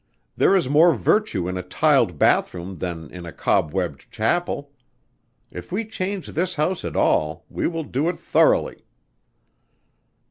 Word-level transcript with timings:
There 0.35 0.55
is 0.55 0.67
more 0.67 0.95
virtue 0.95 1.47
in 1.47 1.57
a 1.57 1.61
tiled 1.61 2.17
bathroom 2.17 2.79
than 2.79 3.11
in 3.11 3.23
a 3.27 3.31
cob 3.31 3.71
webbed 3.71 4.09
chapel. 4.11 4.71
If 5.51 5.71
we 5.71 5.85
change 5.85 6.29
this 6.29 6.55
house 6.55 6.83
at 6.83 6.95
all 6.95 7.45
we 7.51 7.67
will 7.67 7.83
do 7.83 8.09
it 8.09 8.17
thoroughly." 8.17 8.83